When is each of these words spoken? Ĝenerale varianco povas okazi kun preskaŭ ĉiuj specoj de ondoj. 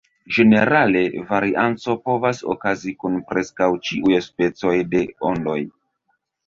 Ĝenerale 0.35 1.03
varianco 1.33 1.97
povas 2.09 2.41
okazi 2.55 2.97
kun 3.05 3.21
preskaŭ 3.33 3.71
ĉiuj 3.91 4.21
specoj 4.31 4.77
de 4.97 5.09
ondoj. 5.33 5.61